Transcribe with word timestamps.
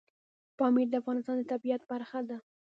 پامیر 0.57 0.87
د 0.89 0.95
افغانستان 1.01 1.35
د 1.39 1.43
طبیعت 1.51 1.81
برخه 1.91 2.19
ده. 2.29 2.37